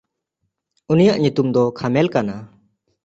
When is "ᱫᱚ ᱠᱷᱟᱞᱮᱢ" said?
1.55-2.07